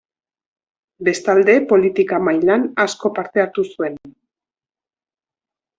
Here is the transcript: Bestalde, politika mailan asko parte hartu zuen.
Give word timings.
Bestalde, 1.09 1.57
politika 1.73 2.21
mailan 2.29 2.67
asko 2.87 3.13
parte 3.21 3.47
hartu 3.47 3.69
zuen. 3.75 4.03